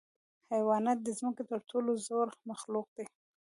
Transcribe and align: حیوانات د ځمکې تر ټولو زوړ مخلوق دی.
حیوانات 0.51 0.99
د 1.03 1.09
ځمکې 1.19 1.43
تر 1.51 1.59
ټولو 1.69 1.91
زوړ 2.07 2.27
مخلوق 2.49 2.87
دی. 2.97 3.05